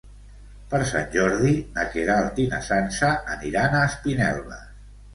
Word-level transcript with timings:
Per 0.71 0.79
Sant 0.91 1.05
Jordi 1.17 1.51
na 1.77 1.85
Queralt 1.93 2.43
i 2.47 2.49
na 2.57 2.65
Sança 2.73 3.13
aniran 3.37 3.81
a 3.81 3.87
Espinelves. 3.93 4.69